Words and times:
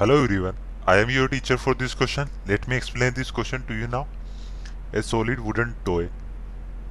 Hello 0.00 0.22
everyone, 0.22 0.54
I 0.86 0.98
am 0.98 1.10
your 1.10 1.26
teacher 1.26 1.56
for 1.58 1.74
this 1.74 1.92
question. 1.92 2.28
Let 2.46 2.68
me 2.68 2.76
explain 2.76 3.14
this 3.14 3.32
question 3.32 3.64
to 3.66 3.74
you 3.74 3.88
now. 3.88 4.06
A 4.92 5.02
solid 5.02 5.40
wooden 5.40 5.74
toy 5.84 6.10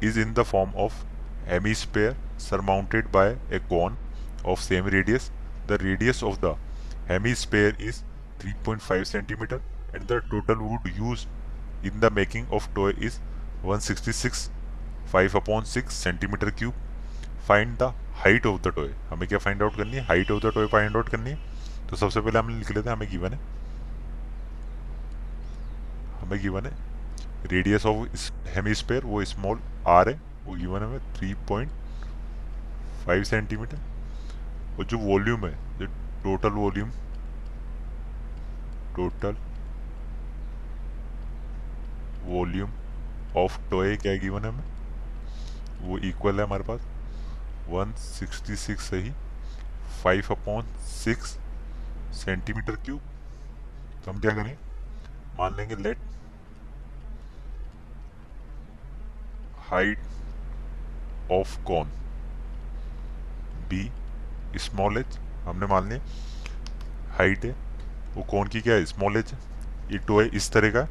is 0.00 0.16
in 0.16 0.32
the 0.32 0.42
form 0.42 0.72
of 0.74 1.04
hemisphere 1.44 2.16
surmounted 2.38 3.12
by 3.12 3.36
a 3.50 3.60
cone 3.60 3.98
of 4.42 4.62
same 4.62 4.86
radius. 4.86 5.30
The 5.66 5.76
radius 5.76 6.22
of 6.22 6.40
the 6.40 6.54
hemisphere 7.06 7.76
is 7.78 8.02
3.5 8.38 9.06
centimeter 9.06 9.60
and 9.92 10.08
the 10.08 10.22
total 10.30 10.66
wood 10.66 10.90
used 10.96 11.28
in 11.82 12.00
the 12.00 12.08
making 12.08 12.46
of 12.50 12.72
toy 12.74 12.92
is 12.92 13.20
166 13.60 14.48
5 15.04 15.34
upon 15.34 15.66
6 15.66 15.94
centimeter 15.94 16.50
cube. 16.50 16.72
Find 17.46 17.76
the 17.76 17.92
height 18.24 18.46
of 18.46 18.62
the 18.62 18.70
toy. 18.70 18.92
हमें 19.10 19.28
क्या 19.28 19.38
find 19.48 19.62
out 19.62 19.76
करनी 19.76 19.96
है 19.96 20.06
height 20.06 20.30
of 20.30 20.40
the 20.46 20.52
toy 20.58 20.66
find 20.76 20.96
out 20.96 21.10
करनी 21.16 21.30
है 21.30 21.53
तो 21.94 21.98
सबसे 21.98 22.20
पहले 22.20 22.38
हम 22.38 22.48
लिख 22.48 22.70
लेते 22.70 22.88
हैं 22.88 22.96
हमें 22.96 23.10
गिवन 23.10 23.32
है। 23.32 23.38
हमें 26.20 26.40
गिवन 26.42 26.66
है। 26.66 26.72
रेडियस 27.46 27.86
ऑफ़ 27.86 28.32
हेमिस्फेयर 28.48 29.04
वो 29.04 29.24
स्मॉल 29.24 29.60
आर 29.88 30.08
है, 30.08 30.20
वो 30.44 30.54
गिवन 30.54 30.80
है 30.80 30.86
हमें 30.86 31.14
थ्री 31.14 31.34
पॉइंट 31.34 31.70
फाइव 33.06 33.22
सेंटीमीटर 33.22 33.76
और 34.78 34.84
जो 34.84 34.98
वॉल्यूम 34.98 35.46
है, 35.46 35.78
जो 35.78 35.86
total 36.24 36.48
volume 36.48 36.90
total 38.96 39.36
volume 42.24 42.70
of 43.36 43.60
toy 43.70 43.96
क्या 43.96 44.16
गिवन 44.16 44.44
है 44.44 44.48
हमें? 44.48 44.64
वो 45.80 45.98
इक्वल 45.98 46.40
है 46.40 46.46
हमारे 46.46 46.64
पास। 46.70 46.80
166 47.70 48.80
से 48.80 48.96
ही 48.96 49.12
5 50.04 50.30
अपॉन 50.30 50.62
सिक्स 50.80 51.38
सेंटीमीटर 52.14 52.76
क्यूब। 52.76 53.00
तो 54.04 54.10
हम 54.10 54.20
क्या 54.20 54.34
करें? 54.34 54.56
मान 55.38 55.56
लेंगे 55.56 55.76
let. 55.76 55.98
Height 59.68 59.98
of 61.32 61.62
cone 61.64 61.90
be, 63.68 63.90
small 64.58 64.98
H. 64.98 65.18
हमने 65.44 65.66
मान 65.66 65.88
लिया, 65.88 66.00
हाइट 67.16 67.44
है। 67.44 67.50
वो 68.14 68.22
कौन 68.22 68.48
की 68.48 68.60
क्या 68.60 68.74
है? 68.74 68.84
स्मॉल 68.86 69.16
एज 69.16 69.34
ये 69.92 69.98
टो 69.98 70.20
है 70.20 70.26
इस 70.28 70.50
तरह 70.52 70.70
का। 70.70 70.88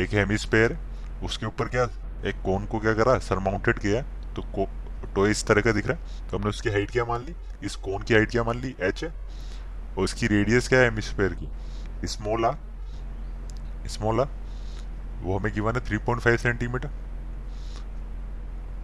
एक 0.00 0.14
हेमिस्पेयर 0.14 0.72
है। 0.72 0.78
उसके 1.24 1.46
ऊपर 1.46 1.68
क्या? 1.68 1.84
एक 2.24 2.40
कौन 2.44 2.66
को 2.66 2.78
क्या 2.78 2.94
करा? 2.94 3.18
सरमाउंटेड 3.20 3.78
किया। 3.78 4.02
तो 4.34 4.66
टो 5.14 5.26
इस 5.26 5.46
तरह 5.46 5.62
का 5.62 5.72
दिख 5.72 5.86
रहा 5.86 5.96
है। 5.96 6.28
तो 6.28 6.36
हमने 6.36 6.48
उसकी 6.48 6.68
हाइट 6.68 6.90
क्या 6.90 7.04
मान 7.04 7.20
ली? 7.20 7.34
इस 7.62 7.76
कौन 7.76 8.02
की 8.02 8.14
हाइट 8.14 8.30
क्या 8.30 8.42
मान 8.44 8.60
ली? 8.60 8.74
एच 8.80 9.04
है। 9.04 9.10
और 9.96 10.04
उसकी 10.04 10.26
रेडियस 10.26 10.68
क्या 10.68 10.78
है 10.78 10.84
हेमिस्फेयर 10.84 11.34
की? 11.34 11.48
स्मॉल 12.06 12.44
आ 12.44 12.52
स्मॉल 13.88 14.20
आ 14.20 14.24
वो 15.20 15.38
हमें 15.38 15.52
गिवन 15.54 15.76
है 15.76 15.80
3.5 15.86 16.36
सेंटीमीटर 16.38 16.88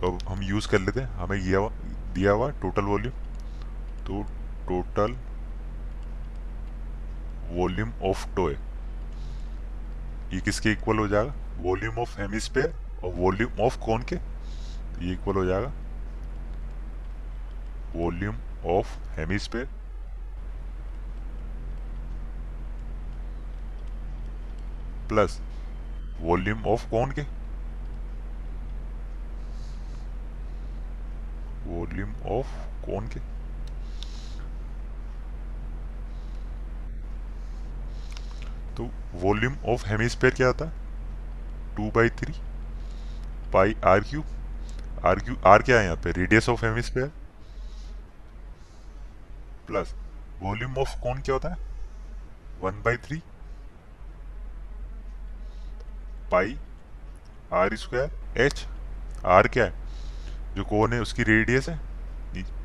तो 0.00 0.10
अब 0.10 0.28
हम 0.28 0.42
यूज़ 0.42 0.68
कर 0.68 0.80
लेते 0.80 1.00
हैं। 1.00 1.08
हमें 1.14 1.42
दिया 1.42 1.58
हुआ 1.58 1.70
दिया 2.14 2.32
हुआ 2.32 2.50
टोटल 2.60 2.84
वॉल्यूम 2.84 3.14
तो 4.06 4.22
टोटल 4.68 5.16
वॉल्यूम 7.50 7.92
ऑफ़ 8.10 8.26
टोए 8.36 8.54
ये 10.34 10.40
किसके 10.40 10.72
इक्वल 10.72 10.98
हो 10.98 11.08
जाएगा? 11.08 11.34
वॉल्यूम 11.58 11.98
ऑफ़ 11.98 12.20
एम 12.20 12.26
हेमिस्फेयर 12.26 12.74
और 13.04 13.14
वॉल्यूम 13.14 13.60
ऑफ़ 13.62 13.78
कौन 13.78 14.02
के? 14.02 14.16
ये 15.06 15.12
इक्वल 15.12 15.34
हो 15.34 15.44
जाएगा। 15.44 15.72
Volume 17.94 18.36
of 18.70 18.98
hemisphere 19.18 19.68
plus 25.10 25.40
volume 26.20 26.64
of 26.68 26.88
cone 26.90 27.12
के? 27.18 27.22
वॉल्यूम 31.66 32.12
ऑफ़ 32.32 32.54
कौन 32.84 33.08
के? 33.08 33.20
तो 38.76 38.90
वॉल्यूम 39.22 39.56
ऑफ़ 39.68 39.86
हेमिस्फेयर 39.88 40.34
क्या 40.34 40.48
आता 40.48 40.64
है? 40.64 40.72
Two 41.76 41.90
by 41.96 42.08
three 42.20 42.34
pi 43.52 43.74
R 43.86 44.00
cube 44.10 44.24
R 45.06 45.18
cube 45.18 45.36
R 45.46 45.62
क्या 45.62 45.78
है 45.78 45.84
यहाँ 45.84 45.96
पे? 46.04 46.12
Radius 46.12 46.48
of 46.48 46.64
hemisphere 46.64 47.10
plus 49.66 49.94
volume 50.42 50.78
of 50.78 50.98
cone 51.02 51.20
क्या 51.20 51.32
होता 51.34 51.48
है? 51.48 51.56
One 52.62 52.82
by 52.84 52.96
three 53.06 53.22
pi 56.30 56.56
R 57.52 57.76
square 57.76 58.40
H 58.40 58.66
R 59.26 59.48
क्या 59.48 59.64
है? 59.64 59.72
जो 60.56 60.64
कोन 60.64 60.92
है 60.92 61.00
उसकी 61.00 61.22
रेडियस 61.22 61.68
है 61.68 61.78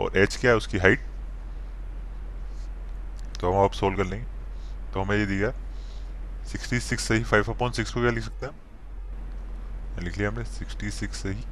और 0.00 0.16
एच 0.18 0.36
क्या 0.36 0.50
है 0.50 0.56
उसकी 0.56 0.78
हाइट? 0.78 1.00
तो 3.40 3.52
हम 3.52 3.64
आप 3.64 3.72
सोल्व 3.72 3.96
कर 3.96 4.04
लेंगे। 4.04 4.26
तो 4.92 5.02
हमें 5.02 5.16
ये 5.16 5.26
दिया 5.26 5.50
सिक्सटी 6.48 6.80
सिक्स 6.80 7.08
सही 7.08 7.22
फाइव 7.24 7.50
अपॉन 7.50 7.72
सिक्स 7.72 7.92
को 7.92 8.00
क्या 8.00 8.10
लिख 8.10 8.24
सकते 8.24 8.46
हैं 8.46 10.02
लिख 10.04 10.16
लिया 10.18 10.28
हमने 10.28 10.44
सिक्सटी 10.46 10.90
सिक्स 10.90 11.22
सही 11.22 11.44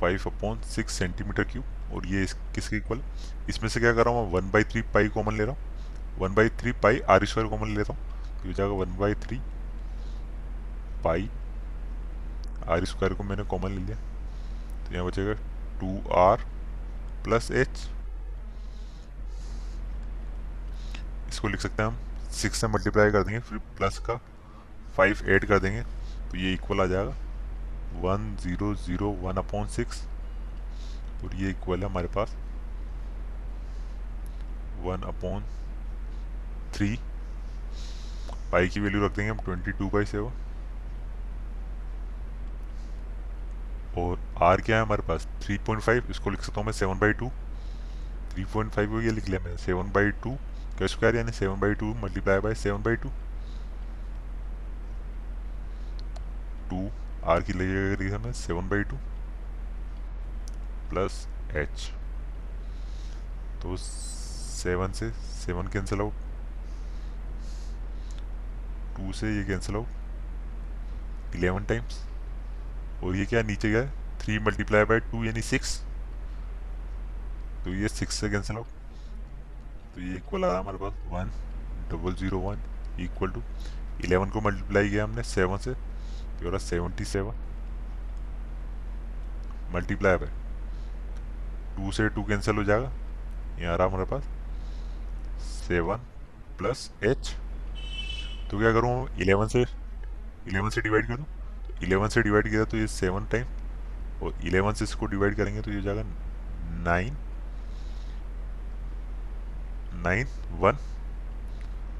five 0.00 0.22
upon 0.26 0.60
six 0.66 0.98
centimetre 0.98 1.44
cube. 1.44 1.64
और 1.94 2.06
ये 2.06 2.22
इस, 2.24 2.32
किसके 2.54 2.76
इक्वल 2.76 3.00
इसमें 3.48 3.68
से 3.68 3.80
क्या 3.80 3.92
कर 3.92 4.04
रहा 4.04 4.14
हूँ 4.14 4.30
one 4.32 4.50
by 4.50 4.64
three 4.64 4.82
pi 4.94 5.08
common 5.08 5.36
ले 5.36 5.44
रहा 5.44 5.54
हूँ। 5.54 6.18
One 6.18 6.34
by 6.34 6.48
three 6.60 6.72
pi 6.82 7.00
R 7.10 7.24
square 7.24 7.48
common 7.48 7.68
ले 7.68 7.82
रहा 7.82 7.92
हूँ। 7.92 8.42
तो 8.42 8.48
ये 8.48 8.54
जाएगा 8.54 8.74
one 8.74 8.96
by 8.98 9.14
three 9.16 9.40
pi. 11.04 11.28
R 12.68 12.84
square 12.84 13.14
को 13.14 13.24
मैंने 13.24 13.44
कॉमन 13.44 13.70
ले 13.70 13.76
लिया। 13.76 13.96
तो 14.86 14.94
यहाँ 14.94 15.06
बचेगा 15.06 15.32
टू 15.80 15.98
आर 16.18 16.44
प्लस 17.24 17.50
एच। 17.52 17.88
इसको 21.28 21.48
लिख 21.48 21.60
सकते 21.60 21.82
हैं 21.82 21.90
हम। 21.90 21.98
सिक्स 22.32 22.60
से 22.60 22.66
मल्टीप्लाई 22.68 23.10
कर 23.10 23.22
देंगे, 23.22 23.38
फिर 23.40 23.58
प्लस 23.78 23.98
का 24.06 24.20
फाइव 24.96 25.18
ऐड 25.26 25.44
कर 25.46 25.58
देंगे 25.58 25.82
तो 26.30 26.36
ये 26.36 26.52
इक्वल 26.54 26.80
आ 26.80 26.86
जाएगा। 26.86 27.14
One 28.00 28.36
zero 28.40 28.74
zero 28.76 29.10
one 29.22 29.36
upon 29.38 29.66
six, 29.68 30.02
और 31.24 31.34
ये 31.36 31.50
इक्वल 31.50 31.78
है 31.78 31.86
हमारे 31.86 32.08
पास। 32.08 32.34
One 34.82 35.02
upon 35.08 35.44
three. 36.74 36.98
पाई 38.52 38.68
की 38.68 38.80
वैल्यू 38.80 39.04
रख 39.04 39.12
देंगे 39.12 39.30
हम, 39.30 39.38
ट्वेंटी 39.38 39.72
टू 39.72 39.88
बाई 39.88 40.04
सेवन। 40.06 40.32
और 43.98 44.20
आर 44.42 44.60
क्या 44.60 44.76
है 44.76 44.82
हमारे 44.82 45.02
पास? 45.02 45.26
3.5 45.42 46.10
इसको 46.10 46.30
लिख 46.30 46.40
सकता 46.40 46.60
हूँ 46.60 46.66
मैं 46.66 46.72
seven 46.72 46.98
by 46.98 47.12
two 47.12 47.28
three 48.32 48.44
point 48.44 48.70
five 48.72 48.90
को 48.90 49.00
ये 49.00 49.10
लिख 49.10 49.28
लिया 49.28 49.40
मैंने। 49.40 49.56
सेवन 49.56 49.90
बाई 49.92 50.10
टू 50.10 50.36
क्या 50.78 50.86
स्क्वायर 50.86 51.16
यानी 51.16 51.32
seven 51.32 51.60
by 51.60 51.74
two 51.74 51.94
multiply 51.94 52.40
by 52.40 52.54
seven 52.54 52.82
by 52.82 52.96
two 52.96 53.08
two 56.70 56.88
R 57.24 57.42
की 57.42 57.52
लगेगा 57.52 58.02
लिखा 58.04 58.18
मैं 58.18 58.32
seven 58.32 58.68
by 58.68 58.82
two 58.82 58.96
plus 60.90 61.26
H 61.54 61.90
तो 63.62 63.76
सेवन 63.76 64.92
से 64.92 65.10
सेवन 65.10 65.68
कैंसिल 65.68 66.00
आउट 66.00 66.12
टू 68.96 69.12
से 69.12 69.36
ये 69.36 69.44
कैंसिल 69.44 69.76
आउट 69.76 71.36
इलेवन 71.36 71.64
टाइम्स 71.64 72.00
और 73.02 73.16
ये 73.16 73.24
क्या 73.26 73.42
नीचे 73.42 73.70
गया? 73.70 73.84
थ्री 74.20 74.38
मल्टीप्लाई 74.38 74.84
बाई 74.84 75.00
टू 75.10 75.24
यानी 75.24 75.42
सिक्स 75.42 75.76
तो 77.64 77.74
ये 77.74 77.88
सिक्स 77.88 78.20
से 78.20 78.28
कैंसिल 78.30 78.56
हो 78.56 78.62
तो 79.94 80.00
ये 80.00 80.14
इक्वल 80.16 80.44
आ 80.44 80.48
रहा 80.48 80.58
हमारे 80.58 80.78
पास 80.78 80.92
one 81.12 81.30
double 81.90 82.14
zero 82.16 82.38
one 82.40 82.58
equal 83.04 83.30
two 83.30 83.42
eleven 84.04 84.30
को 84.30 84.40
मल्टीप्लाई 84.40 84.88
किया 84.90 85.04
हमने 85.04 85.22
सेवन 85.22 85.58
से. 85.58 85.72
तो 85.72 86.50
रहा 86.50 86.58
seventy 86.58 87.04
seven 87.04 87.34
multiply 89.74 90.16
by 90.16 90.30
two 91.76 91.92
से 91.92 92.08
टू 92.08 92.22
कैंसिल 92.28 92.56
हो 92.56 92.64
जाएगा. 92.64 92.92
ये 93.60 93.66
आ 93.66 93.74
रहा 93.74 93.86
हमारे 93.86 94.04
पास 94.10 94.24
सेवन 95.42 96.06
प्लस 96.58 96.90
एच 97.04 97.34
तो 98.50 98.58
क्या 98.58 98.72
करूँ? 98.72 99.08
इलेवन 99.20 99.48
से 99.48 99.62
इलेवन 99.62 100.70
से 100.70 100.80
डिवाइड 100.80 101.06
करूँ? 101.08 101.26
इलेवन 101.82 102.08
से 102.08 102.22
डिवाइड 102.22 102.48
किया 102.50 102.64
तो 102.64 102.76
ये 102.76 102.86
सेवन 102.86 103.26
टाइम, 103.32 103.44
और 104.22 104.34
इलेवन 104.44 104.72
से 104.72 104.84
इसको 104.84 105.06
डिवाइड 105.06 105.36
करेंगे 105.36 105.60
तो 105.60 105.70
ये 105.70 105.82
जाएगा 105.82 106.02
नाइन 106.84 107.16
नाइन, 109.94 110.26
वन। 110.60 110.76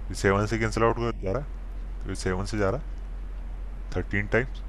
ये 0.09 0.15
सेवन 0.15 0.47
से 0.47 0.59
कैंसिल 0.59 0.82
आउट 0.85 1.23
जा 1.23 1.32
रहा 1.32 1.43
तो 2.03 2.09
ये 2.09 2.15
सेवन 2.15 2.44
से 2.44 2.59
जा 2.59 2.71
रहा 2.71 2.81
थर्टीन 3.97 4.27
टाइम्स 4.27 4.61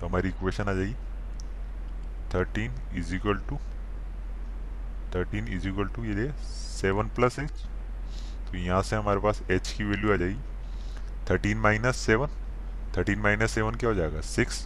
तो 0.00 0.06
हमारी 0.06 0.28
इक्वेशन 0.28 0.68
आ 0.68 0.72
जाएगी 0.72 0.94
thirteen 2.34 2.72
is 2.98 3.14
equal 3.14 3.38
to 3.48 3.58
thirteen 5.14 5.48
is 5.48 5.68
equal 5.68 5.88
to 5.88 6.04
ये 6.04 6.32
सेवन 6.42 7.08
प्लस 7.16 7.38
एच 7.38 7.50
तो 8.50 8.56
यहाँ 8.58 8.82
से 8.82 8.96
हमारे 8.96 9.20
पास 9.20 9.42
एच 9.50 9.72
की 9.72 9.84
वैल्यू 9.84 10.12
आ 10.12 10.16
जाएगी 10.16 10.40
thirteen 11.30 11.58
minus 11.58 11.96
seven 11.96 12.28
thirteen 12.96 13.18
minus 13.20 13.50
seven 13.54 13.74
क्या 13.74 13.90
हो 13.90 13.94
जाएगा? 13.94 14.20
सिक्स 14.22 14.64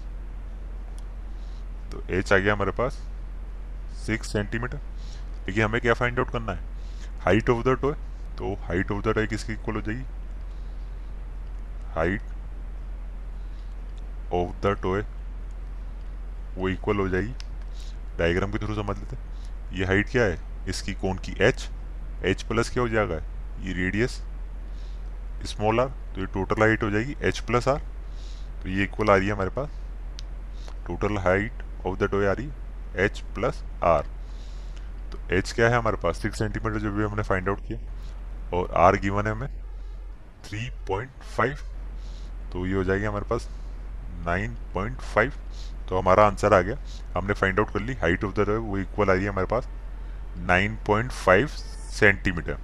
तो 1.93 2.03
एच 2.11 2.32
आ 2.32 2.37
गया 2.37 2.53
हमारे 2.53 2.73
पास 2.73 2.99
सिक्स 4.06 4.32
सेंटीमीटर 4.32 4.77
लेकिन 5.47 5.65
हमें 5.65 5.81
क्या 5.81 5.94
फाइंड 5.94 6.19
आउट 6.19 6.31
करना 6.32 6.53
है? 6.53 6.69
हाइट 7.25 7.50
ऑफ़ 7.50 7.65
द 7.69 7.77
टॉय 7.82 7.93
तो 8.38 8.55
हाइट 8.62 8.93
ऑफ़ 8.93 9.05
द 9.05 9.15
टॉय 9.15 9.27
किसकी 9.27 9.53
इक्वल 9.53 9.75
हो 9.75 9.81
जाएगी? 9.82 10.05
हाइट 11.94 12.23
ऑफ़ 14.33 14.67
द 14.67 14.76
टॉय 14.83 15.05
वो 16.56 16.69
इक्वल 16.69 16.97
हो 16.97 17.09
जाएगी. 17.09 17.35
डायग्राम 18.19 18.53
के 18.53 18.59
थ्रू 18.59 18.75
समझ 18.75 18.97
लेते 18.99 19.17
ये 19.79 19.85
हाइट 19.87 20.09
क्या 20.11 20.23
है? 20.25 20.38
इसकी 20.69 20.94
कौन 20.94 21.19
की 21.19 21.35
एच 21.41 21.69
एच 22.25 22.43
प्लस 22.43 22.71
क्या 22.71 22.83
हो 22.83 22.88
जाएगा? 22.88 23.17
ये 23.62 23.73
रेडियस 23.75 24.21
स्मॉल 25.49 25.81
आर 25.81 25.88
तो 26.15 26.21
ये 26.21 26.26
टोटल 26.35 26.62
हाइट 26.62 26.83
हो 26.83 26.91
जाएगी 26.91 27.17
एच 27.23 27.38
प्लस 27.41 27.69
आर 27.69 27.81
तो 28.62 28.69
ये 28.69 28.85
इक्वल 28.85 29.11
आ 29.11 29.17
रही 29.17 29.27
है 29.27 29.33
हमारे 29.33 29.51
पास। 29.51 29.69
Total 30.87 31.19
height 31.19 31.62
of 31.87 31.99
the 31.99 32.11
toy 32.11 32.27
आ 32.27 32.33
रही 32.33 32.49
एच 33.05 33.21
प्लस 33.35 33.62
आर 33.85 34.07
तो 35.12 35.19
एच 35.35 35.53
क्या 35.53 35.69
है 35.69 35.77
हमारे 35.77 35.97
पास? 36.03 36.23
सिक्स 36.23 36.39
सेंटीमीटर 36.39 36.79
जो 36.81 36.93
भी 36.93 37.05
हमने 37.05 37.23
फाइंड 37.23 37.49
आउट 37.49 37.67
किया। 37.67 37.79
और 38.57 38.71
आर 38.77 38.97
गिवन 39.01 39.27
है 39.27 39.33
हमें 39.33 39.49
थ्री 40.45 40.69
पॉइंट 40.89 41.11
फाइव 41.37 41.59
तो 42.53 42.67
ये 42.67 42.75
हो 42.75 42.85
जाएगी 42.85 43.05
हमारे 43.05 43.29
पास 43.31 43.49
नाइन 44.27 44.57
पॉइंट 44.75 45.01
फाइव 45.15 45.33
तो 45.89 45.99
हमारा 45.99 46.27
आंसर 46.27 46.55
आ 46.55 46.61
गया। 46.61 46.77
हमने 47.17 47.35
फाइंड 47.35 47.59
आउट 47.61 47.73
कर 47.73 47.81
ली। 47.81 47.95
हाइट 48.01 48.25
ऑफ़ 48.25 48.35
द 48.35 48.47
टॉय 48.47 48.57
वो 48.57 48.79
इक्वल 48.79 49.11
आ 49.11 49.12
रही 49.12 49.25
है 49.25 49.31
हमारे 49.31 49.47
पास 49.47 49.69
9.5 50.51 51.49
centimetre 51.91 52.59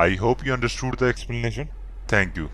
I 0.00 0.16
hope 0.16 0.44
you 0.44 0.54
understood 0.54 0.98
the 0.98 1.02
explanation 1.02 1.68
thank 2.12 2.38
you 2.38 2.48